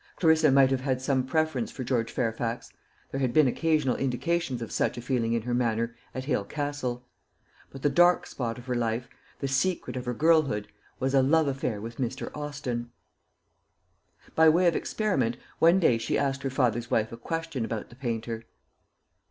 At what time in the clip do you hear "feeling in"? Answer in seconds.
5.01-5.43